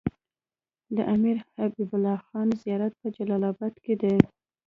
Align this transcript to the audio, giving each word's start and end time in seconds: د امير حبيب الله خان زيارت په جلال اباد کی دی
د 0.95 0.97
امير 1.13 1.37
حبيب 1.53 1.89
الله 1.97 2.17
خان 2.27 2.47
زيارت 2.63 2.93
په 3.01 3.07
جلال 3.15 3.43
اباد 3.51 3.73
کی 3.83 3.93
دی 4.01 4.15